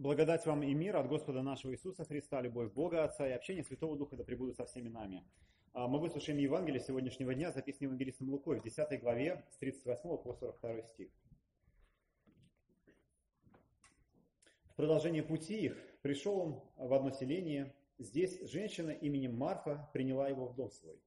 [0.00, 3.98] Благодать вам и мир от Господа нашего Иисуса Христа, любовь Бога Отца и общение Святого
[3.98, 5.26] Духа да пребудут со всеми нами.
[5.74, 10.32] А, мы выслушаем Евангелие сегодняшнего дня, записанное Евангелистом Лукой в 10 главе с 38 по
[10.32, 11.10] 42 стих.
[14.70, 17.74] В продолжение пути их пришел он в одно селение.
[17.98, 20.98] Здесь женщина именем Марфа приняла его в дом свой.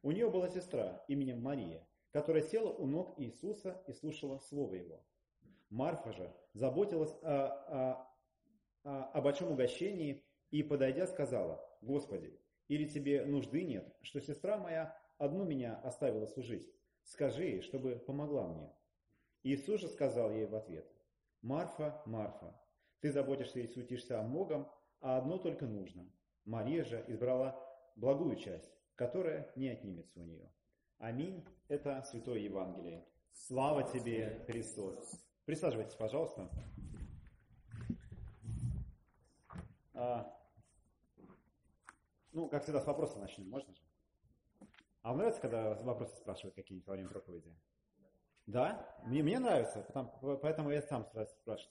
[0.00, 5.04] У нее была сестра именем Мария, которая села у ног Иисуса и слушала слово его.
[5.68, 8.09] Марфа же заботилась о, о
[8.82, 12.38] об большом угощении и, подойдя, сказала, «Господи,
[12.68, 16.70] или тебе нужды нет, что сестра моя одну меня оставила служить?
[17.04, 18.72] Скажи ей, чтобы помогла мне».
[19.42, 20.86] Иисус же сказал ей в ответ,
[21.42, 22.60] «Марфа, Марфа,
[23.00, 26.10] ты заботишься и суетишься о многом, а одно только нужно.
[26.44, 27.58] Мария же избрала
[27.96, 30.50] благую часть, которая не отнимется у нее».
[31.00, 31.42] Аминь.
[31.68, 33.06] Это Святое Евангелие.
[33.32, 35.18] Слава тебе, Христос.
[35.46, 36.50] Присаживайтесь, пожалуйста.
[40.00, 40.34] А,
[42.32, 43.82] ну, как всегда, с вопроса начнем, можно же?
[45.02, 47.54] А вам нравится, когда вопросы спрашивают какие-нибудь во время проповеди?
[48.46, 48.96] Да?
[49.04, 51.06] Мне, мне нравится, потому, поэтому я сам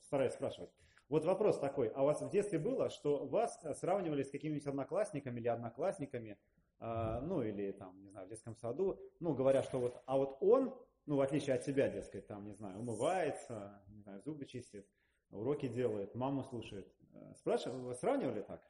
[0.04, 0.70] стараюсь спрашивать.
[1.08, 5.40] Вот вопрос такой, а у вас в детстве было, что вас сравнивали с какими-нибудь одноклассниками
[5.40, 6.38] или одноклассниками,
[6.80, 10.38] э, ну или там, не знаю, в детском саду, ну говоря, что вот, а вот
[10.40, 14.88] он, ну в отличие от себя, дескать, там, не знаю, умывается, не знаю, зубы чистит,
[15.32, 16.94] уроки делает, маму слушает.
[17.14, 18.62] Э, спрашивали, вы сравнивали так?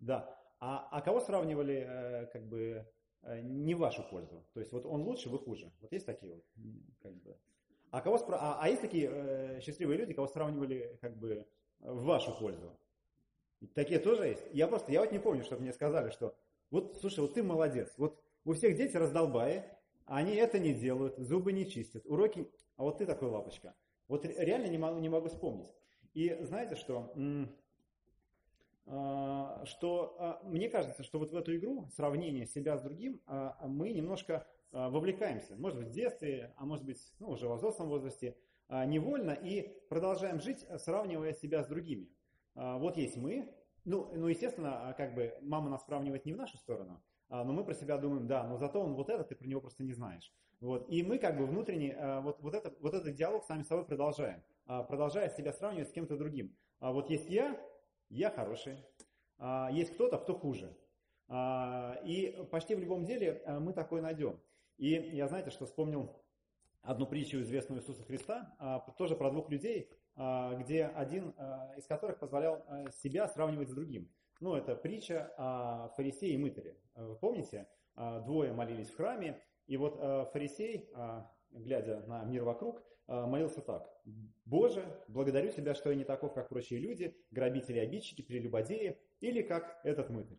[0.00, 0.38] Да.
[0.60, 2.86] А, а кого сравнивали э, как бы
[3.22, 4.44] э, не в вашу пользу?
[4.54, 5.72] То есть вот он лучше, вы хуже.
[5.80, 6.44] Вот есть такие вот
[7.02, 7.36] как бы.
[7.90, 8.36] А кого спра...
[8.40, 11.46] а, а есть такие э, счастливые люди, кого сравнивали как бы
[11.80, 12.76] в вашу пользу?
[13.74, 14.44] Такие тоже есть.
[14.52, 16.36] Я просто, я вот не помню, чтобы мне сказали, что
[16.70, 19.64] вот, слушай, вот ты молодец, вот у всех дети раздолбаи,
[20.06, 23.74] они это не делают, зубы не чистят, уроки, а вот ты такой лапочка.
[24.08, 25.68] Вот реально не могу, не могу вспомнить.
[26.12, 27.12] И знаете что?
[28.86, 33.56] А, что а, мне кажется, что вот в эту игру сравнение себя с другим а,
[33.66, 35.54] мы немножко вовлекаемся.
[35.56, 38.36] Может быть, в детстве, а может быть, ну, уже в взрослом возрасте,
[38.68, 42.10] невольно и продолжаем жить, сравнивая себя с другими.
[42.56, 47.00] Вот есть мы, ну, ну, естественно, как бы мама нас сравнивает не в нашу сторону,
[47.28, 49.84] но мы про себя думаем, да, но зато он вот этот, ты про него просто
[49.84, 50.34] не знаешь.
[50.60, 50.90] Вот.
[50.90, 55.28] И мы как бы внутренне вот, вот, это, вот этот диалог сами собой продолжаем, продолжая
[55.28, 56.56] себя сравнивать с кем-то другим.
[56.80, 57.56] Вот есть я,
[58.08, 58.78] я хороший,
[59.38, 60.76] а, есть кто-то, кто хуже.
[61.28, 64.40] А, и почти в любом деле а, мы такое найдем.
[64.76, 66.10] И я, знаете, что вспомнил
[66.82, 71.30] одну притчу известную Иисуса Христа, тоже про двух людей, где один
[71.78, 74.10] из которых позволял себя сравнивать с другим.
[74.40, 76.76] Ну, это притча о фарисее и мытаре.
[76.94, 77.68] Вы помните?
[77.94, 79.96] Двое молились в храме, и вот
[80.32, 80.90] фарисей,
[81.52, 83.90] глядя на мир вокруг, молился так.
[84.44, 89.80] «Боже, благодарю Тебя, что я не таков, как прочие люди, грабители, обидчики, прелюбодеи, или как
[89.84, 90.38] этот мытарь».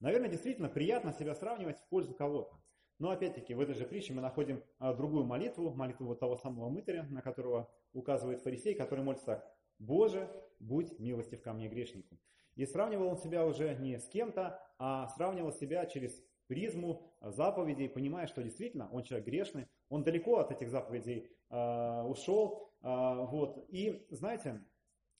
[0.00, 2.56] Наверное, действительно приятно себя сравнивать в пользу кого-то.
[2.98, 6.68] Но опять-таки в этой же притче мы находим а, другую молитву, молитву вот того самого
[6.68, 9.54] мытаря, на которого указывает фарисей, который молится так.
[9.78, 10.28] «Боже,
[10.58, 12.18] будь милостив ко мне, грешнику».
[12.56, 18.26] И сравнивал он себя уже не с кем-то, а сравнивал себя через призму заповедей, понимая,
[18.26, 22.72] что действительно он человек грешный, он далеко от этих заповедей э, ушел.
[22.82, 23.64] Э, вот.
[23.68, 24.64] И знаете,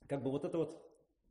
[0.06, 0.82] как бы вот это вот,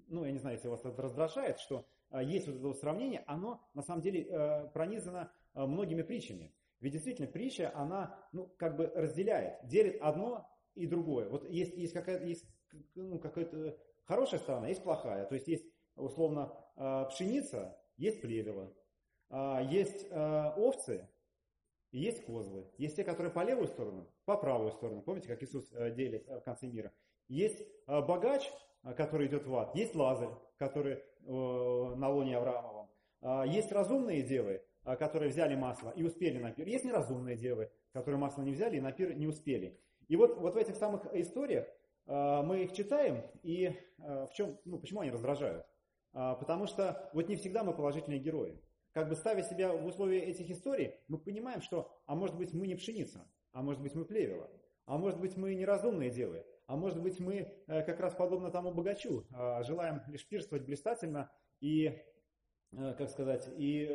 [0.08, 3.24] ну я не знаю, если вас это раздражает, что э, есть вот это вот сравнение,
[3.28, 6.54] оно на самом деле пронизано многими притчами.
[6.80, 11.28] Ведь действительно притча, она ну, как бы разделяет, делит одно и другое.
[11.28, 12.46] Вот есть, есть какая-то есть,
[12.94, 15.26] ну, какая-то хорошая сторона, есть плохая.
[15.26, 15.66] То есть есть
[15.96, 18.72] условно пшеница, есть плевело.
[19.30, 21.10] А, есть овцы
[21.92, 22.66] есть козлы.
[22.78, 25.02] Есть те, которые по левую сторону, по правую сторону.
[25.02, 26.92] Помните, как Иисус э, делит э, в конце мира?
[27.30, 28.44] Есть а, богач,
[28.98, 29.74] который идет в ад.
[29.74, 32.88] Есть Лазарь, который на лоне Авраамовом.
[33.48, 36.68] Есть разумные девы, которые взяли масло и успели на пир.
[36.68, 39.78] Есть неразумные девы, которые масло не взяли и на пир не успели.
[40.08, 41.68] И вот, вот в этих самых историях
[42.06, 45.66] мы их читаем, и в чем, ну, почему они раздражают?
[46.14, 48.58] Потому что вот не всегда мы положительные герои
[48.98, 52.66] как бы ставя себя в условия этих историй, мы понимаем, что, а может быть, мы
[52.66, 54.48] не пшеница, а может быть, мы плевела,
[54.86, 58.72] а может быть, мы неразумные девы, а может быть, мы э, как раз подобно тому
[58.72, 62.00] богачу, э, желаем лишь пирствовать блистательно и,
[62.72, 63.88] э, как сказать, и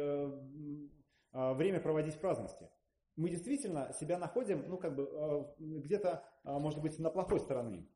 [1.31, 2.69] время проводить в праздности.
[3.14, 7.87] Мы действительно себя находим, ну, как бы, где-то, может быть, на плохой стороне.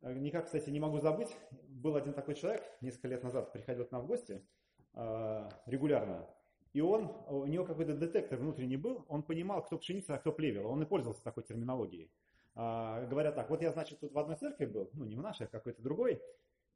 [0.00, 4.02] Никак, кстати, не могу забыть, был один такой человек, несколько лет назад приходил к нам
[4.02, 4.46] в гости,
[4.94, 6.26] регулярно,
[6.76, 10.68] и он, у него какой-то детектор внутренний был, он понимал, кто пшеница, а кто плевел.
[10.68, 12.10] Он и пользовался такой терминологией.
[12.54, 15.46] А, говорят так, вот я, значит, тут в одной церкви был, ну не в нашей,
[15.46, 16.20] а какой-то другой,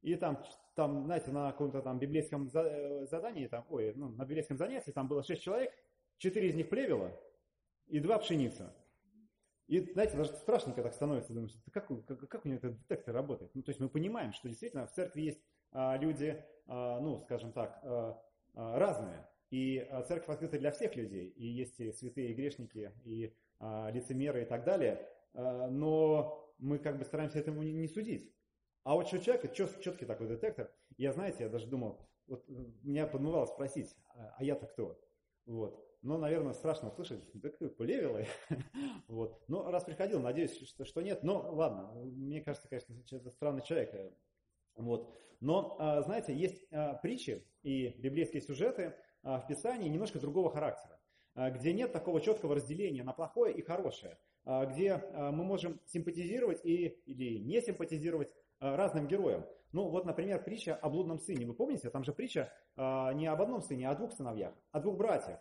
[0.00, 0.43] и там,
[0.75, 5.06] там знаете, на каком-то там библейском э, задании, там, ой, ну, на библейском занятии там
[5.06, 5.70] было шесть человек,
[6.17, 7.12] четыре из них плевело
[7.87, 8.75] и два пшеница.
[9.67, 13.55] И, знаете, даже страшненько так становится, думаешь, как, как, как у него этот детектор работает?
[13.55, 15.43] Ну, то есть мы понимаем, что действительно в церкви есть
[15.73, 18.19] а, люди, а, ну, скажем так, а,
[18.55, 19.26] а, разные.
[19.50, 21.29] И а, церковь открыта для всех людей.
[21.31, 25.06] И есть и святые, и грешники, и а, лицемеры и так далее.
[25.35, 28.32] А, но мы как бы стараемся этому не, не судить.
[28.85, 30.73] А вот что человек, четкий такой детектор.
[30.97, 32.44] Я, знаете, я даже думал, вот
[32.82, 34.99] меня подмывало спросить, а, а я-то кто?
[35.47, 35.85] Вот.
[36.03, 38.26] Но, наверное, страшно услышать, да ты полевилый.
[39.08, 39.43] вот.
[39.49, 41.23] Но раз приходил, надеюсь, что, что нет.
[41.23, 43.93] Но ладно, мне кажется, конечно, это странный человек.
[43.94, 44.11] Э,
[44.76, 45.14] вот.
[45.41, 50.99] Но, а, знаете, есть а, притчи и библейские сюжеты в Писании немножко другого характера,
[51.34, 57.38] где нет такого четкого разделения на плохое и хорошее, где мы можем симпатизировать и, или
[57.38, 59.44] не симпатизировать разным героям.
[59.72, 61.46] Ну вот, например, притча о блудном сыне.
[61.46, 64.96] Вы помните, там же притча не об одном сыне, а о двух сыновьях, о двух
[64.96, 65.40] братьях.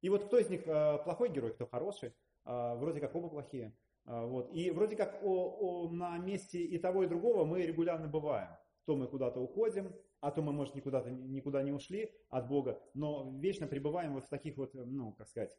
[0.00, 2.12] И вот кто из них плохой герой, кто хороший,
[2.44, 3.76] вроде как оба плохие.
[4.04, 4.52] Вот.
[4.52, 8.50] И вроде как о, о, на месте и того, и другого мы регулярно бываем.
[8.84, 13.30] То мы куда-то уходим, а то мы, может, никуда, никуда не ушли от Бога, но
[13.40, 15.54] вечно пребываем вот в таких вот, ну, как сказать,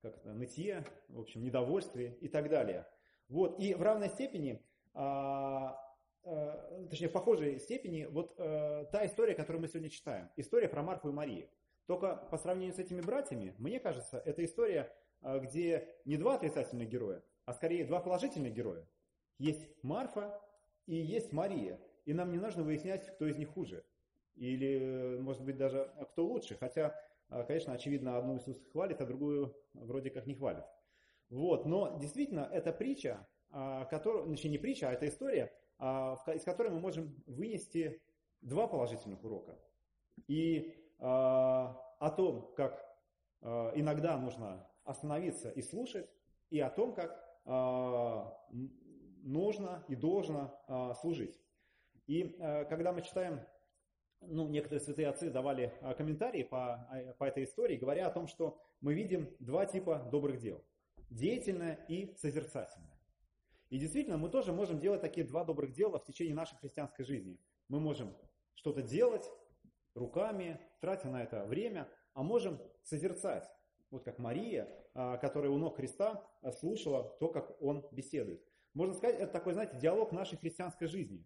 [0.00, 2.86] как это, нытье, в общем, недовольстве и так далее.
[3.28, 3.58] Вот.
[3.58, 4.64] И в равной степени,
[4.94, 5.76] а,
[6.22, 10.84] а, точнее, в похожей степени, вот а, та история, которую мы сегодня читаем, история про
[10.84, 11.48] Марфу и Марию.
[11.86, 16.88] Только по сравнению с этими братьями, мне кажется, это история, а, где не два отрицательных
[16.88, 18.86] героя, а скорее два положительных героя.
[19.38, 20.40] Есть Марфа
[20.86, 21.80] и есть Мария.
[22.04, 23.84] И нам не нужно выяснять, кто из них хуже.
[24.36, 26.56] Или, может быть, даже а, кто лучше.
[26.56, 26.94] Хотя,
[27.28, 30.64] а, конечно, очевидно, одну Иисус хвалит, а другую вроде как не хвалит.
[31.28, 31.66] Вот.
[31.66, 37.14] Но действительно, это притча, которая, значит, не притча, а это история, из которой мы можем
[37.26, 38.00] вынести
[38.42, 39.58] два положительных урока.
[40.26, 42.84] И а, о том, как
[43.40, 46.08] а, иногда нужно остановиться и слушать,
[46.50, 48.36] и о том, как а,
[49.22, 51.38] нужно и должно служить.
[52.06, 52.36] И
[52.68, 53.40] когда мы читаем,
[54.20, 56.88] ну, некоторые святые отцы давали комментарии по,
[57.18, 60.62] по этой истории, говоря о том, что мы видим два типа добрых дел.
[61.08, 62.98] Деятельное и созерцательное.
[63.70, 67.38] И действительно, мы тоже можем делать такие два добрых дела в течение нашей христианской жизни.
[67.68, 68.16] Мы можем
[68.54, 69.30] что-то делать,
[69.94, 73.48] руками, тратя на это время, а можем созерцать.
[73.90, 78.44] Вот как Мария, а, которая у ног Христа а, слушала то, как он беседует.
[78.74, 81.24] Можно сказать, это такой, знаете, диалог нашей христианской жизни.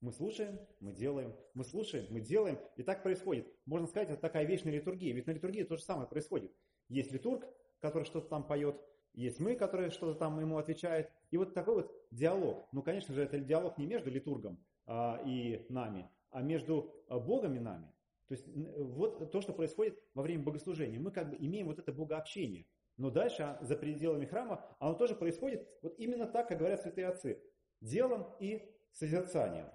[0.00, 3.46] Мы слушаем, мы делаем, мы слушаем, мы делаем, и так происходит.
[3.64, 5.14] Можно сказать, это такая вечная литургия.
[5.14, 6.52] Ведь на литургии то же самое происходит.
[6.88, 7.46] Есть литург,
[7.80, 8.80] который что-то там поет,
[9.16, 11.10] есть мы, которые что-то там ему отвечают.
[11.30, 12.68] И вот такой вот диалог.
[12.72, 17.58] Ну, конечно же, это диалог не между литургом а, и нами, а между Богом и
[17.58, 17.90] нами.
[18.28, 18.46] То есть
[18.76, 21.00] вот то, что происходит во время богослужения.
[21.00, 22.66] Мы как бы имеем вот это богообщение.
[22.98, 27.08] Но дальше, а, за пределами храма, оно тоже происходит вот именно так, как говорят святые
[27.08, 27.42] отцы.
[27.80, 29.66] Делом и созерцанием.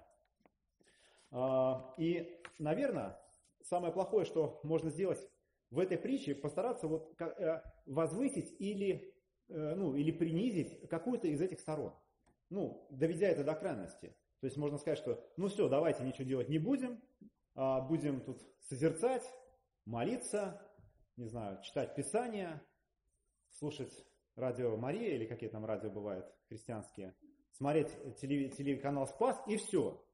[1.32, 3.18] А, и, наверное,
[3.62, 5.26] самое плохое, что можно сделать
[5.70, 9.14] в этой притче, постараться вот э, возвысить или,
[9.48, 11.94] э, ну, или принизить какую-то из этих сторон.
[12.50, 14.14] Ну, доведя это до крайности.
[14.40, 17.00] То есть можно сказать, что ну все, давайте ничего делать не будем,
[17.54, 19.24] а, будем тут созерцать,
[19.86, 20.60] молиться,
[21.16, 22.60] не знаю, читать Писание,
[23.50, 27.14] слушать радио Мария или какие там радио бывают христианские,
[27.52, 30.04] смотреть телеканал Спас и все.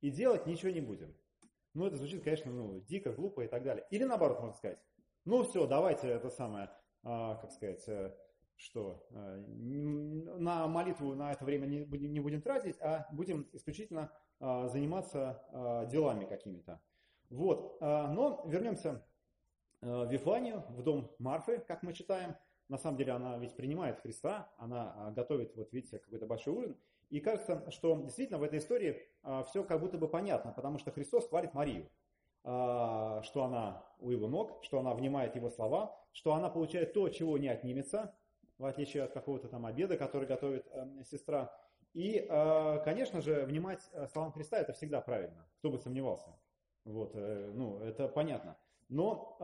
[0.00, 1.14] И делать ничего не будем.
[1.74, 3.86] Ну, это звучит, конечно, ну, дико, глупо и так далее.
[3.90, 4.78] Или наоборот, можно сказать.
[5.24, 6.70] Ну, все, давайте это самое,
[7.02, 8.16] а, как сказать, э,
[8.56, 14.12] что э, на молитву на это время не будем, не будем тратить, а будем исключительно
[14.38, 16.80] а, заниматься а, делами какими-то.
[17.30, 17.78] Вот.
[17.80, 19.06] А, но вернемся
[19.80, 22.36] в Вифанию, в дом Марфы, как мы читаем.
[22.68, 26.76] На самом деле она ведь принимает Христа, она готовит, вот видите, какой-то большой ужин.
[27.10, 29.02] И кажется, что действительно в этой истории
[29.48, 31.90] все как будто бы понятно, потому что Христос хвалит Марию,
[32.42, 37.36] что она у его ног, что она внимает его слова, что она получает то, чего
[37.36, 38.14] не отнимется,
[38.58, 41.52] в отличие от какого-то там обеда, который готовит эм, сестра.
[41.92, 42.20] И,
[42.84, 46.38] конечно же, внимать э, словам Христа это всегда правильно, кто бы сомневался.
[46.84, 48.56] Вот, э, ну, это понятно.
[48.88, 49.38] Но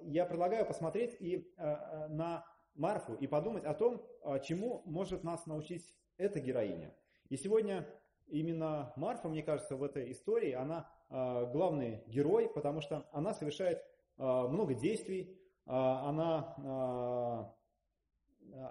[0.00, 4.00] я предлагаю посмотреть и на Марфу и подумать о том,
[4.44, 6.94] чему может нас научить эта героиня.
[7.32, 7.88] И сегодня
[8.28, 13.82] именно Марфа, мне кажется, в этой истории, она главный герой, потому что она совершает
[14.18, 17.54] много действий, она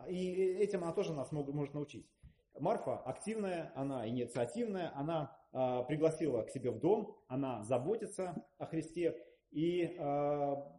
[0.08, 2.08] и этим она тоже нас может научить.
[2.60, 5.36] Марфа активная, она инициативная, она
[5.88, 9.18] пригласила к себе в дом, она заботится о Христе,
[9.50, 9.98] и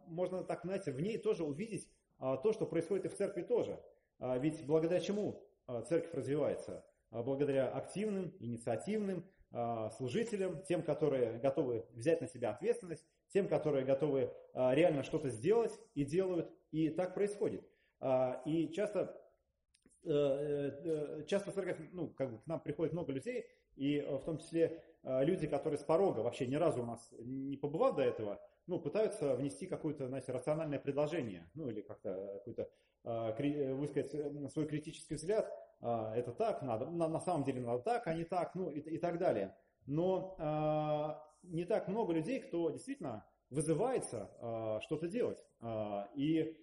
[0.07, 3.77] можно так, знаете, в ней тоже увидеть то, что происходит и в церкви тоже.
[4.19, 5.43] Ведь благодаря чему
[5.89, 6.85] церковь развивается?
[7.13, 9.25] Благодаря активным, инициативным
[9.97, 16.03] служителям, тем, которые готовы взять на себя ответственность, тем, которые готовы реально что-то сделать и
[16.03, 17.63] делают, и так происходит.
[18.45, 19.23] И часто
[20.05, 24.17] Э, э, часто в церковь, ну, как бы к нам приходит много людей, и э,
[24.17, 28.03] в том числе люди, которые с порога, вообще ни разу у нас не побывав до
[28.03, 32.69] этого, ну, пытаются внести какое-то, знаете, рациональное предложение, ну, или как-то какой-то
[33.75, 35.51] высказать свой критический взгляд,
[35.83, 38.97] это так, надо, на, на самом деле надо так, а не так, ну, и, и
[38.97, 39.55] так далее.
[39.85, 40.37] Но
[41.43, 45.39] не так много людей, кто действительно вызывается что-то делать.
[46.15, 46.57] И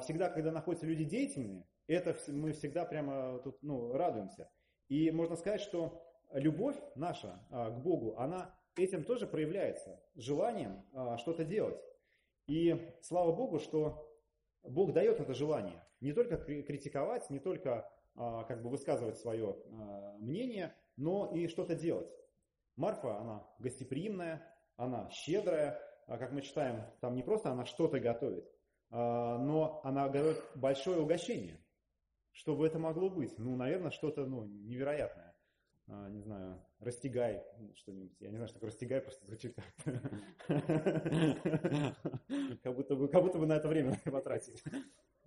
[0.00, 4.50] всегда, когда находятся люди деятельные, это мы всегда прямо тут ну, радуемся.
[4.88, 6.02] И можно сказать, что
[6.32, 11.80] любовь наша а, к Богу, она этим тоже проявляется, желанием а, что-то делать.
[12.46, 14.08] И слава Богу, что
[14.62, 15.84] Бог дает это желание.
[16.00, 19.56] Не только критиковать, не только а, как бы высказывать свое
[20.18, 22.10] мнение, но и что-то делать.
[22.76, 24.42] Марфа, она гостеприимная,
[24.76, 28.50] она щедрая, как мы читаем, там не просто она что-то готовит,
[28.90, 31.58] но она готовит большое угощение.
[32.32, 33.38] Что бы это могло быть?
[33.38, 35.36] Ну, наверное, что-то ну, невероятное.
[35.88, 38.16] А, не знаю, растягай что-нибудь.
[38.20, 39.54] Я не знаю, что такое растягай, просто звучит
[42.62, 44.62] как будто бы, как будто бы на это время потратить.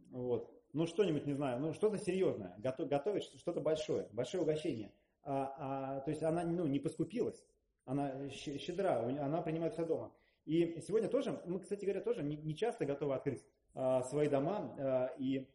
[0.10, 0.52] Вот.
[0.76, 2.54] Ну, что-нибудь, не знаю, ну, что-то серьезное.
[2.58, 4.92] Готовить что-то большое, большое угощение.
[5.24, 7.42] А, а, то есть она ну, не поскупилась,
[7.86, 10.14] она щедра, она принимает все дома.
[10.44, 13.42] И сегодня тоже, мы, кстати говоря, тоже не, не часто готовы открыть
[13.74, 15.48] а, свои дома а, и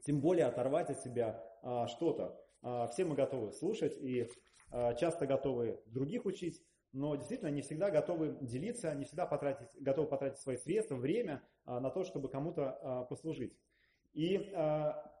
[0.00, 2.42] тем более оторвать от себя а, что-то.
[2.62, 4.30] А, все мы готовы слушать и
[4.70, 10.08] а, часто готовы других учить, но действительно не всегда готовы делиться, не всегда потратить, готовы
[10.08, 13.58] потратить свои средства, время а, на то, чтобы кому-то а, послужить.
[14.14, 15.12] И, а,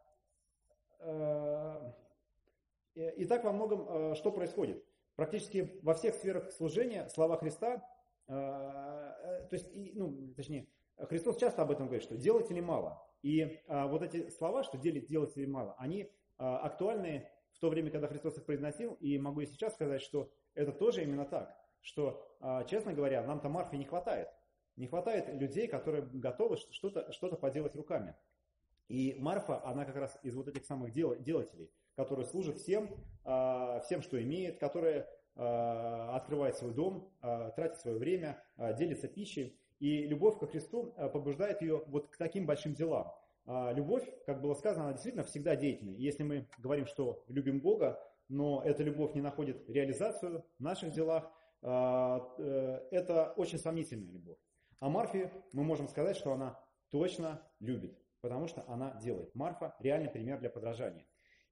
[1.00, 1.94] а,
[2.94, 4.84] и так во многом а, что происходит?
[5.16, 7.86] Практически во всех сферах служения слова Христа,
[8.26, 13.06] то есть, ну, точнее, Христос часто об этом говорит, что делайте ли мало.
[13.22, 17.92] И вот эти слова, что делить, делать или мало, они а, актуальны в то время,
[17.92, 22.26] когда Христос их произносил, и могу и сейчас сказать, что это тоже именно так, что,
[22.66, 24.28] честно говоря, нам-то Марфе не хватает.
[24.76, 28.16] Не хватает людей, которые готовы что-то что поделать руками.
[28.88, 32.90] И Марфа, она как раз из вот этих самых дел, делателей, которые служат всем,
[33.24, 38.42] а, всем, что имеет, которые а, открывает свой дом, а, тратит свое время,
[38.78, 39.58] делится пищей.
[39.80, 43.12] И любовь ко Христу побуждает ее вот к таким большим делам.
[43.46, 45.96] Любовь, как было сказано, она действительно всегда деятельная.
[45.96, 51.30] если мы говорим, что любим Бога, но эта любовь не находит реализацию в наших делах,
[51.64, 54.38] э, это очень сомнительная любовь.
[54.80, 56.58] А Марфе мы можем сказать, что она
[56.90, 59.34] точно любит, потому что она делает.
[59.34, 61.06] Марфа реальный пример для подражания.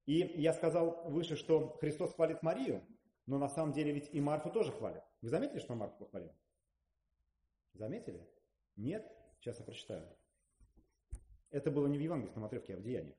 [0.06, 2.82] И я сказал выше, что Христос хвалит Марию,
[3.26, 5.02] но на самом деле ведь и Марфу тоже хвалит.
[5.20, 6.32] Вы заметили, что Марфу похвалил?
[7.74, 8.26] Заметили?
[8.76, 9.06] Нет?
[9.38, 10.08] Сейчас я прочитаю.
[11.50, 13.18] Это было не в евангельском отрывке, а в деяниях.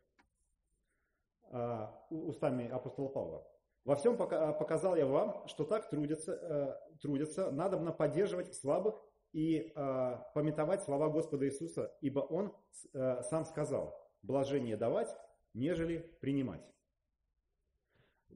[1.51, 3.47] А, устами апостола Павла.
[3.85, 8.95] Во всем показал я вам, что так трудятся, э, трудятся надобно поддерживать слабых
[9.33, 12.53] и э, пометовать слова Господа Иисуса, ибо Он
[12.93, 15.13] э, сам сказал, блажение давать,
[15.53, 16.61] нежели принимать.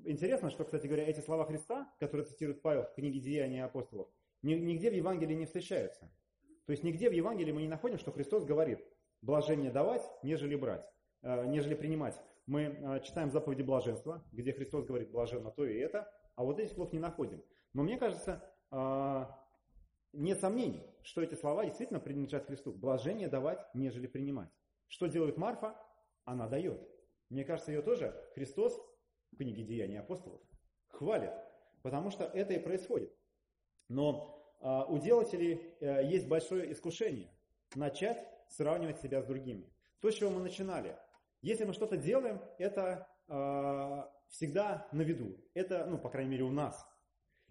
[0.03, 4.09] Интересно, что, кстати говоря, эти слова Христа, которые цитирует Павел в книге «Деяния апостолов»,
[4.41, 6.11] нигде в Евангелии не встречаются.
[6.65, 8.79] То есть нигде в Евангелии мы не находим, что Христос говорит
[9.21, 10.85] блажение давать, нежели брать,
[11.21, 12.19] э, нежели принимать.
[12.45, 16.73] Мы э, читаем заповеди блаженства, где Христос говорит блаженно то и это, а вот этих
[16.73, 17.43] слов не находим.
[17.73, 19.25] Но мне кажется, э,
[20.13, 22.71] нет сомнений, что эти слова действительно принадлежат Христу.
[22.71, 24.49] Блажение давать, нежели принимать.
[24.87, 25.75] Что делает Марфа?
[26.25, 26.81] Она дает.
[27.29, 28.79] Мне кажется, ее тоже Христос
[29.31, 30.41] в книге Деяний апостолов
[30.97, 31.33] хвалит,
[31.83, 33.13] потому что это и происходит.
[33.89, 37.31] Но а, у делателей э, есть большое искушение
[37.75, 39.71] начать сравнивать себя с другими.
[39.99, 40.97] То, с чего мы начинали.
[41.41, 45.37] Если мы что-то делаем, это а, всегда на виду.
[45.53, 46.85] Это, ну, по крайней мере, у нас.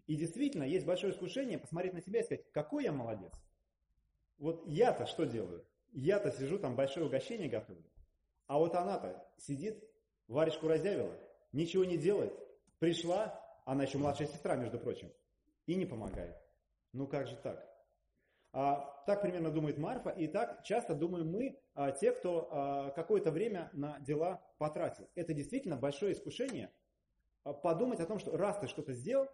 [0.07, 3.33] И действительно, есть большое искушение посмотреть на себя и сказать, какой я молодец.
[4.39, 5.67] Вот я-то что делаю?
[5.93, 7.91] Я-то сижу там большое угощение готовлю.
[8.47, 9.83] А вот она-то сидит,
[10.29, 11.17] варежку разявила,
[11.53, 12.33] ничего не делает.
[12.79, 15.11] Пришла, она еще младшая сестра, между прочим,
[15.67, 16.37] и не помогает.
[16.93, 17.67] Ну как же так?
[18.53, 23.31] А, так примерно думает Марфа, и так часто думаем мы, а, те, кто а, какое-то
[23.31, 25.09] время на дела потратил.
[25.15, 26.73] Это действительно большое искушение
[27.45, 29.29] а, подумать о том, что раз ты что-то сделал,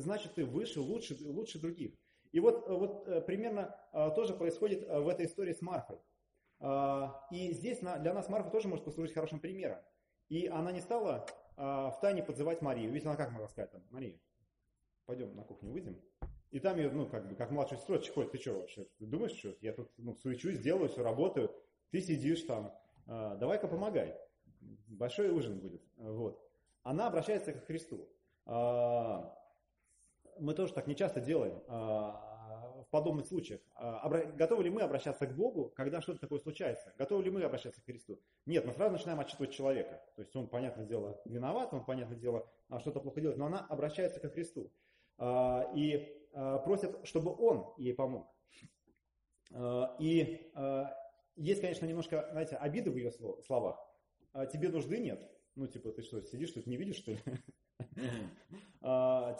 [0.00, 1.94] значит ты выше, лучше, лучше других.
[2.32, 3.74] И вот, вот примерно
[4.14, 5.98] тоже происходит в этой истории с Марфой.
[7.30, 9.78] И здесь для нас Марфа тоже может послужить хорошим примером.
[10.28, 11.26] И она не стала
[11.56, 12.90] в тайне подзывать Марию.
[12.92, 14.18] Ведь она как могла сказать там, Мария,
[15.06, 16.00] пойдем на кухню выйдем.
[16.50, 19.32] И там ее, ну, как бы, как младшая сестра ходит, ты что вообще, ты думаешь,
[19.32, 21.54] что я тут, ну, суечусь, делаю, все, работаю,
[21.90, 22.74] ты сидишь там,
[23.06, 24.16] давай-ка помогай,
[24.86, 26.42] большой ужин будет, вот.
[26.84, 28.08] Она обращается к Христу.
[30.38, 33.60] Мы тоже так не часто делаем в подобных случаях.
[34.36, 36.94] Готовы ли мы обращаться к Богу, когда что-то такое случается?
[36.96, 38.18] Готовы ли мы обращаться к Христу?
[38.46, 40.02] Нет, мы сразу начинаем отчитывать человека.
[40.16, 44.20] То есть он, понятное дело, виноват, он, понятное дело, что-то плохо делает, но она обращается
[44.20, 44.72] к Христу.
[45.74, 46.14] И
[46.64, 48.32] просит, чтобы он ей помог.
[49.98, 50.50] И
[51.36, 53.78] есть, конечно, немножко, знаете, обиды в ее словах.
[54.52, 55.20] Тебе нужды нет.
[55.56, 57.18] Ну, типа, ты что, сидишь тут, не видишь, что ли?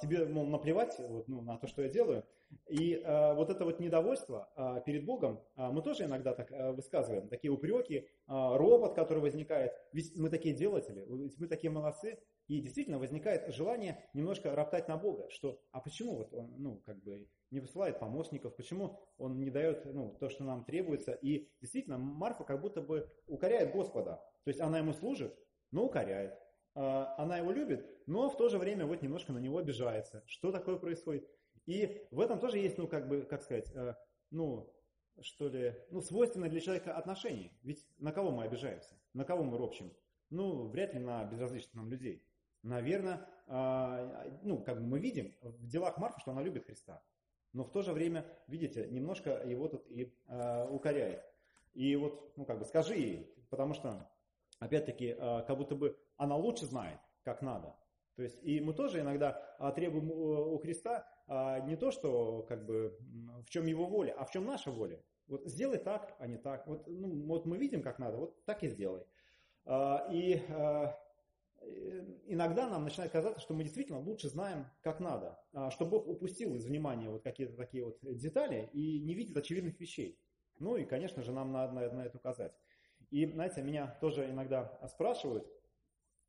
[0.00, 2.24] Тебе, мол, наплевать вот, ну, на то, что я делаю.
[2.68, 6.72] И э, вот это вот недовольство э, перед Богом э, мы тоже иногда так э,
[6.72, 12.18] высказываем, такие упреки, э, робот, который возникает, ведь мы такие делатели, ведь мы такие молодцы,
[12.46, 17.02] и действительно возникает желание немножко роптать на Бога, что а почему вот он, ну, как
[17.02, 21.12] бы не высылает помощников, почему он не дает ну, то, что нам требуется.
[21.12, 24.22] И действительно, Марфа как будто бы укоряет Господа.
[24.44, 25.38] То есть она ему служит,
[25.70, 26.38] но укоряет.
[26.74, 30.22] Она его любит, но в то же время вот немножко на него обижается.
[30.26, 31.28] Что такое происходит?
[31.66, 33.94] И в этом тоже есть, ну, как бы, как сказать, э,
[34.30, 34.72] ну,
[35.20, 37.52] что ли, ну, свойственное для человека отношение.
[37.62, 38.94] Ведь на кого мы обижаемся?
[39.12, 39.92] На кого мы ропчем?
[40.30, 42.24] Ну, вряд ли на безразличных нам людей.
[42.62, 47.02] Наверное, э, ну, как бы мы видим в делах Марфа, что она любит Христа.
[47.52, 51.22] Но в то же время, видите, немножко его тут и э, укоряет.
[51.74, 54.10] И вот, ну, как бы скажи ей, потому что,
[54.58, 57.74] опять-таки, э, как будто бы она лучше знает, как надо.
[58.16, 62.66] То есть, и мы тоже иногда а, требуем у Христа а, не то, что как
[62.66, 62.98] бы
[63.46, 65.00] в чем его воля, а в чем наша воля.
[65.28, 66.66] Вот сделай так, а не так.
[66.66, 69.04] Вот, ну, вот мы видим, как надо, вот так и сделай.
[70.10, 70.42] И
[72.26, 75.38] иногда нам начинает казаться, что мы действительно лучше знаем, как надо,
[75.70, 80.18] что Бог упустил из внимания вот какие-то такие вот детали и не видит очевидных вещей.
[80.58, 82.52] Ну и, конечно же, нам надо на это указать.
[83.10, 85.46] И, знаете, меня тоже иногда спрашивают,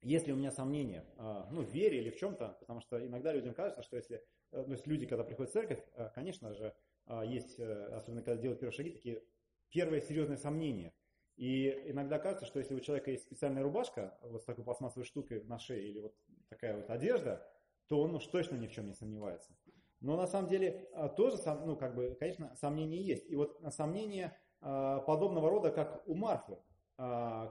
[0.01, 3.53] если у меня сомнения, а, ну, в вере или в чем-то, потому что иногда людям
[3.53, 6.73] кажется, что если, э, ну, если люди, когда приходят в церковь, э, конечно же,
[7.05, 9.21] а, есть, э, особенно когда делают первые шаги, такие
[9.69, 10.93] первые серьезные сомнения.
[11.35, 15.43] И иногда кажется, что если у человека есть специальная рубашка вот с такой пластмассовой штукой
[15.43, 16.15] на шее или вот
[16.49, 17.45] такая вот одежда,
[17.87, 19.51] то он уж точно ни в чем не сомневается.
[19.99, 23.29] Но на самом деле а, тоже, ну, как бы, конечно, сомнения есть.
[23.29, 26.57] И вот сомнения подобного рода, как у Марфы,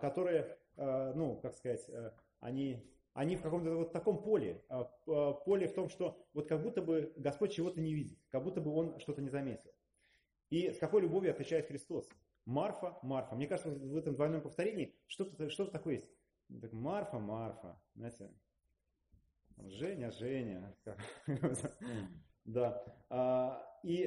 [0.00, 1.90] которые, ну, как сказать,
[2.40, 2.84] они,
[3.14, 4.62] они в каком-то вот таком поле.
[4.68, 8.44] А, а, поле в том, что вот как будто бы Господь чего-то не видит, как
[8.44, 9.72] будто бы Он что-то не заметил.
[10.50, 12.08] И с какой любовью отвечает Христос?
[12.44, 13.34] Марфа, Марфа.
[13.34, 16.08] Мне кажется, в этом двойном повторении что-то что такое есть.
[16.60, 17.80] Так, Марфа, Марфа.
[17.94, 18.30] Знаете,
[19.56, 20.76] Женя, Женя.
[22.44, 22.82] Да.
[23.10, 24.06] А, и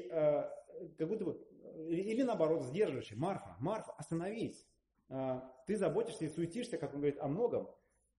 [0.98, 1.48] как будто бы,
[1.90, 3.18] или наоборот, сдерживающий.
[3.18, 4.66] Марфа, Марфа, остановись.
[5.68, 7.70] Ты заботишься и суетишься, как он говорит, о многом,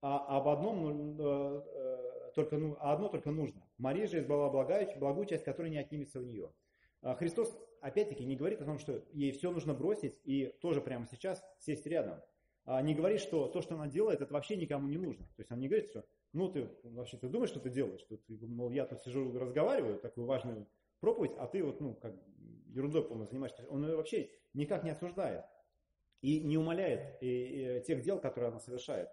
[0.02, 3.62] а об одном э, э, только, ну, а одно только нужно.
[3.78, 6.52] Мария же избрала благую, благую часть, которая не отнимется у нее.
[7.02, 11.06] А Христос, опять-таки, не говорит о том, что ей все нужно бросить и тоже прямо
[11.10, 12.20] сейчас сесть рядом.
[12.64, 15.24] А не говорит, что то, что она делает, это вообще никому не нужно.
[15.36, 18.16] То есть он не говорит, что ну ты вообще ты думаешь, что ты делаешь, что
[18.16, 20.68] ты, мол, я тут сижу, разговариваю, такую важную
[21.00, 22.14] проповедь, а ты вот, ну, как
[22.68, 23.66] ерундой полно занимаешься.
[23.68, 25.44] Он ее вообще никак не осуждает
[26.22, 29.10] и не умаляет и, тех дел, которые она совершает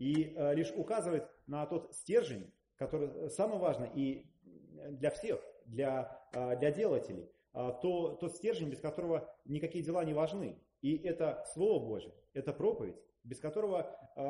[0.00, 4.26] и э, лишь указывает на тот стержень, который самый важный и
[4.90, 10.14] для всех, для, э, для делателей, а, то, тот стержень, без которого никакие дела не
[10.14, 10.58] важны.
[10.80, 14.20] И это Слово Божье, это проповедь, без которого э,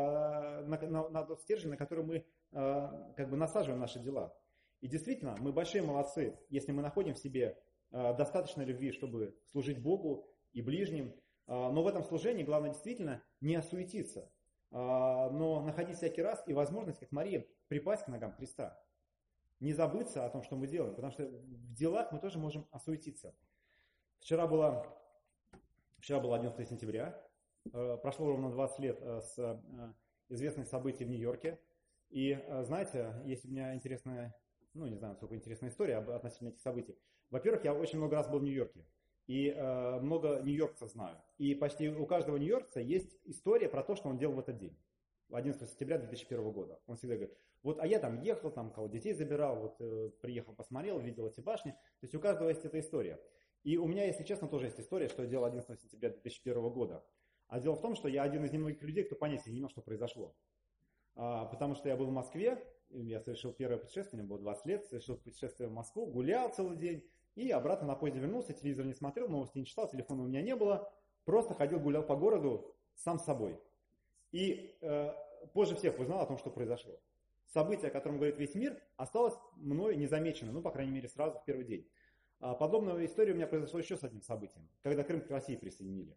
[0.67, 4.37] на, на, на тот стержень, на который мы как бы насаживаем наши дела.
[4.81, 7.57] И действительно, мы большие молодцы, если мы находим в себе
[7.93, 11.15] достаточно любви, чтобы служить Богу и ближним.
[11.51, 14.31] Но в этом служении главное действительно не осуетиться,
[14.71, 18.81] а, но находить всякий раз и возможность, как Мария, припасть к ногам Христа.
[19.59, 23.35] Не забыться о том, что мы делаем, потому что в делах мы тоже можем осуетиться.
[24.21, 24.87] Вчера было,
[25.99, 27.21] вчера было 11 сентября,
[27.73, 29.93] э, прошло ровно 20 лет э, с э,
[30.29, 31.59] известных событий в Нью-Йорке.
[32.11, 34.37] И знаете, есть у меня интересная,
[34.75, 36.99] ну не знаю, сколько интересная история относительно этих событий.
[37.31, 38.85] Во-первых, я очень много раз был в Нью-Йорке
[39.31, 41.16] и э, много нью-йоркцев знаю.
[41.38, 44.77] И почти у каждого нью-йоркца есть история про то, что он делал в этот день.
[45.31, 46.81] 11 сентября 2001 года.
[46.88, 50.53] Он всегда говорит, Вот, а я там ехал, там кого детей забирал, вот э, приехал,
[50.53, 51.71] посмотрел, видел эти башни.
[51.71, 53.21] То есть у каждого есть эта история.
[53.62, 57.05] И у меня, если честно, тоже есть история, что я делал 11 сентября 2001 года.
[57.47, 59.81] А дело в том, что я один из немногих людей, кто понятия не имел, что
[59.81, 60.35] произошло.
[61.14, 64.87] А, потому что я был в Москве, я совершил первое путешествие, мне было 20 лет,
[64.87, 69.29] совершил путешествие в Москву, гулял целый день, и обратно на поезде вернулся, телевизор не смотрел,
[69.29, 70.93] новости не читал, телефона у меня не было,
[71.25, 73.59] просто ходил, гулял по городу сам с собой.
[74.33, 75.12] И э,
[75.53, 77.01] позже всех узнал о том, что произошло.
[77.47, 81.45] Событие, о котором говорит весь мир, осталось мной незамечено, ну, по крайней мере, сразу в
[81.45, 81.88] первый день.
[82.38, 86.16] А, подобная история у меня произошла еще с одним событием, когда Крым к России присоединили.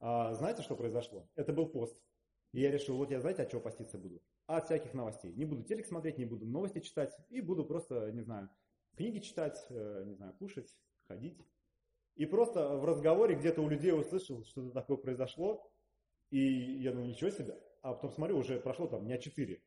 [0.00, 1.26] А, знаете, что произошло?
[1.34, 1.96] Это был пост.
[2.52, 4.22] И я решил, вот я, знаете, от чего поститься буду?
[4.46, 5.32] От всяких новостей.
[5.34, 8.48] Не буду телек смотреть, не буду новости читать, и буду просто, не знаю,
[8.98, 10.74] книги читать, э, не знаю, кушать,
[11.06, 11.38] ходить.
[12.16, 15.72] И просто в разговоре где-то у людей услышал, что-то такое произошло,
[16.30, 16.40] и
[16.82, 17.56] я думаю, ничего себе.
[17.80, 19.62] А потом смотрю, уже прошло там дня четыре.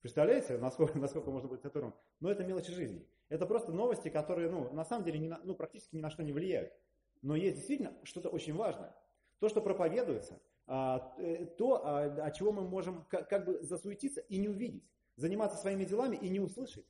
[0.00, 1.94] Представляете, насколько, насколько можно быть сатуром?
[2.18, 3.06] Но это мелочи жизни.
[3.28, 6.24] Это просто новости, которые, ну, на самом деле, ни на, ну, практически ни на что
[6.24, 6.72] не влияют.
[7.22, 8.92] Но есть действительно что-то очень важное.
[9.38, 14.38] То, что проповедуется, а, э, то, а, от чего мы можем как бы засуетиться и
[14.38, 14.84] не увидеть.
[15.14, 16.86] Заниматься своими делами и не услышать.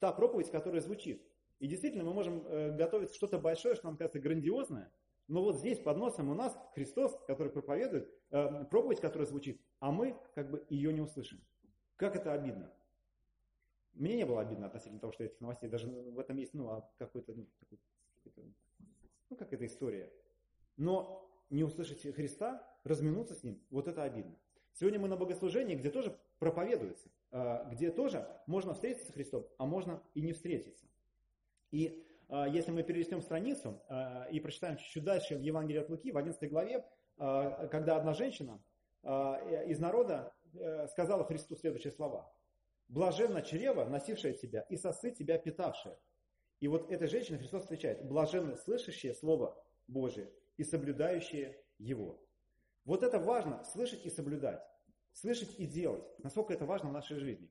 [0.00, 1.22] Та проповедь, которая звучит.
[1.64, 4.92] И действительно, мы можем э, готовить что-то большое, что нам кажется грандиозное,
[5.28, 9.90] но вот здесь под носом у нас Христос, который проповедует, э, проповедь, которая звучит, а
[9.90, 11.40] мы как бы ее не услышим.
[11.96, 12.70] Как это обидно?
[13.94, 16.86] Мне не было обидно относительно того, что этих новостей, даже в этом есть ну, а
[16.98, 17.48] какой-то, ну,
[19.30, 20.12] ну, как эта история.
[20.76, 24.36] Но не услышать Христа, разминуться с Ним, вот это обидно.
[24.74, 29.64] Сегодня мы на богослужении, где тоже проповедуется, а, где тоже можно встретиться с Христом, а
[29.64, 30.84] можно и не встретиться.
[31.74, 36.12] И а, если мы перелистнем страницу а, и прочитаем чуть дальше в Евангелии от Луки,
[36.12, 36.84] в 11 главе,
[37.16, 38.60] когда одна женщина
[39.04, 42.32] из народа Э, сказала Христу следующие слова.
[42.88, 45.98] Блаженна чрево, носившее тебя, и сосы тебя питавшее.
[46.60, 52.22] И вот эта женщина Христос отвечает, блаженны слышащие Слово Божие и соблюдающие его.
[52.84, 54.62] Вот это важно, слышать и соблюдать,
[55.12, 56.04] слышать и делать.
[56.22, 57.50] Насколько это важно в нашей жизни.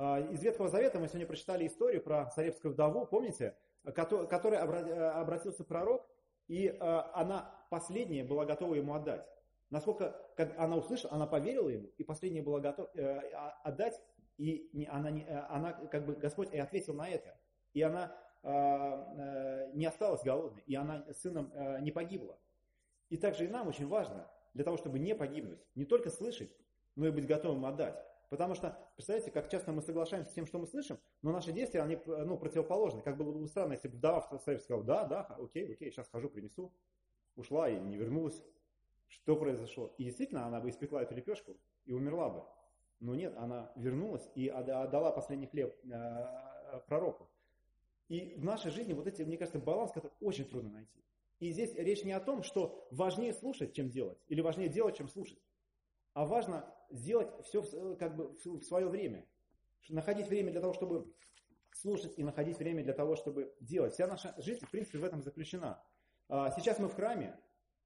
[0.00, 5.64] А, из Ветхого Завета мы сегодня прочитали историю про царевскую вдову, помните, которой э, обратился
[5.64, 6.06] пророк,
[6.46, 9.26] и э, она последняя была готова ему отдать.
[9.70, 13.18] Насколько как она услышала, она поверила ему, и последняя была готова э,
[13.64, 14.00] отдать,
[14.36, 15.10] и она,
[15.48, 17.36] она, как бы Господь и ответил на это.
[17.74, 18.16] И она
[19.74, 22.38] не осталась голодной, и она с сыном не погибла.
[23.08, 26.52] И также и нам очень важно, для того, чтобы не погибнуть, не только слышать,
[26.94, 28.00] но и быть готовым отдать.
[28.28, 31.82] Потому что, представляете, как часто мы соглашаемся с тем, что мы слышим, но наши действия,
[31.82, 33.00] они ну, противоположны.
[33.02, 36.28] Как было бы странно, если бы вдова в сказала, да, да, окей, окей, сейчас хожу,
[36.28, 36.72] принесу.
[37.36, 38.42] Ушла и не вернулась
[39.08, 39.94] что произошло.
[39.98, 42.44] И действительно, она бы испекла эту лепешку и умерла бы.
[43.00, 47.28] Но нет, она вернулась и отдала последний хлеб э, пророку.
[48.08, 51.04] И в нашей жизни вот эти, мне кажется, баланс, который очень трудно найти.
[51.40, 55.08] И здесь речь не о том, что важнее слушать, чем делать, или важнее делать, чем
[55.08, 55.38] слушать,
[56.18, 57.62] а важно сделать все
[57.94, 59.24] как бы в свое время.
[59.88, 61.14] Находить время для того, чтобы
[61.70, 63.92] слушать и находить время для того, чтобы делать.
[63.92, 65.80] Вся наша жизнь, в принципе, в этом заключена.
[66.28, 67.38] А, сейчас мы в храме,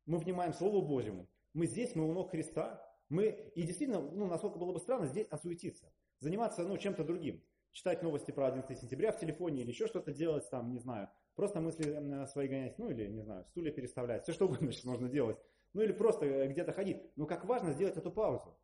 [0.07, 4.59] мы внимаем Слову Божьему, мы здесь, мы у ног Христа, мы, и действительно, ну, насколько
[4.59, 9.21] было бы странно здесь осуетиться, заниматься, ну, чем-то другим, читать новости про 11 сентября в
[9.21, 13.21] телефоне или еще что-то делать там, не знаю, просто мысли свои гонять, ну, или, не
[13.21, 15.37] знаю, стулья переставлять, все что угодно сейчас можно делать,
[15.75, 18.55] ну, или просто э, где-то ходить, но как важно сделать эту паузу.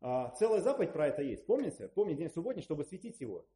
[0.00, 1.88] А, целая заповедь про это есть, помните?
[1.88, 3.46] Помните день субботний, чтобы светить его,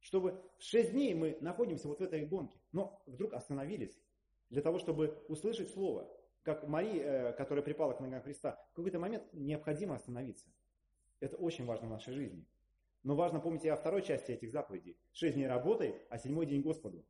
[0.00, 4.00] чтобы шесть дней мы находимся вот в этой гонке, но вдруг остановились
[4.48, 6.10] для того, чтобы услышать Слово,
[6.42, 10.46] как Мария, э, которая припала к ногам Христа, в какой-то момент необходимо остановиться.
[11.20, 12.46] Это очень важно в нашей жизни.
[13.02, 14.96] Но важно помнить и о второй части этих заповедей.
[15.12, 17.04] Шесть дней работай, а седьмой день Господу.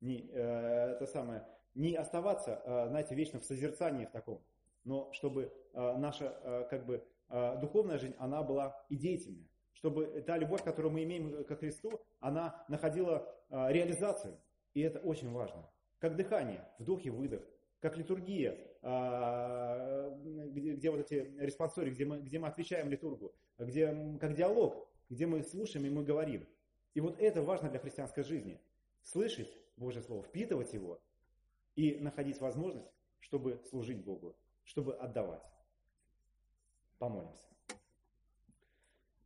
[0.00, 4.42] Не, э, это самое, не оставаться, э, знаете, вечно в созерцании в таком,
[4.88, 9.46] но чтобы э, наша э, как бы э, духовная жизнь, она была и деятельная.
[9.74, 14.36] Чтобы та любовь, которую мы имеем к Христу, она находила реализацию.
[14.74, 15.70] И это очень важно.
[16.00, 17.42] Как дыхание, вдох и выдох
[17.80, 18.58] как литургия,
[20.50, 25.26] где, где вот эти респонсории, где мы, где мы отвечаем литургу, где, как диалог, где
[25.26, 26.44] мы слушаем и мы говорим.
[26.94, 28.60] И вот это важно для христианской жизни.
[29.02, 31.00] Слышать Божье Слово, впитывать его
[31.76, 34.36] и находить возможность, чтобы служить Богу,
[34.68, 35.42] чтобы отдавать.
[36.98, 37.44] Помолимся.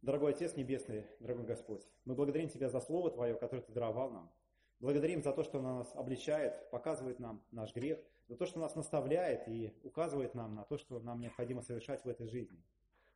[0.00, 4.32] Дорогой Отец Небесный, дорогой Господь, мы благодарим Тебя за Слово Твое, которое Ты даровал нам.
[4.80, 8.74] Благодарим за то, что оно нас обличает, показывает нам наш грех– за то, что нас
[8.74, 12.62] наставляет и указывает нам на то, что нам необходимо совершать в этой жизни.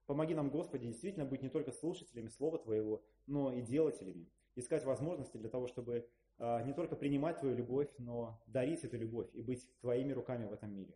[0.05, 4.29] Помоги нам, Господи, действительно быть не только слушателями Слова Твоего, но и делателями.
[4.55, 6.07] Искать возможности для того, чтобы
[6.39, 10.53] а, не только принимать Твою любовь, но дарить эту любовь и быть Твоими руками в
[10.53, 10.95] этом мире.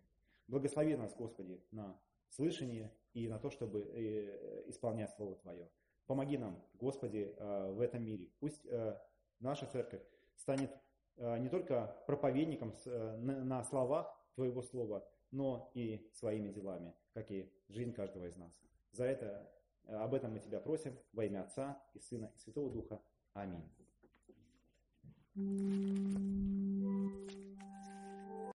[0.51, 1.97] Благослови нас, Господи, на
[2.29, 5.69] слышание и на то, чтобы э, исполнять Слово Твое.
[6.07, 8.29] Помоги нам, Господи, а, в этом мире.
[8.41, 8.99] Пусть э,
[9.39, 10.03] наша церковь
[10.35, 10.73] станет
[11.17, 17.93] не только проповедником э, на словах Твоего Слова, но и своими делами, как и жизнь
[17.93, 18.51] каждого из нас.
[18.91, 19.49] За это,
[19.87, 23.01] об этом мы Тебя просим во имя Отца и Сына и Святого Духа.
[23.35, 23.69] Аминь.